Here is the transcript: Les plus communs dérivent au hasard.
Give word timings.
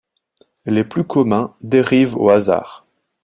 Les 0.65 0.83
plus 0.83 1.03
communs 1.03 1.55
dérivent 1.61 2.17
au 2.17 2.31
hasard. 2.31 2.87